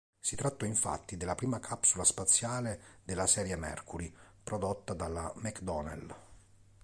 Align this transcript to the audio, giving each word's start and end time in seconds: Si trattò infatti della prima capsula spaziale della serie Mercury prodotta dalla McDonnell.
Si 0.19 0.35
trattò 0.35 0.65
infatti 0.65 1.15
della 1.15 1.35
prima 1.35 1.59
capsula 1.59 2.03
spaziale 2.03 3.01
della 3.03 3.27
serie 3.27 3.55
Mercury 3.55 4.11
prodotta 4.43 4.95
dalla 4.95 5.31
McDonnell. 5.35 6.15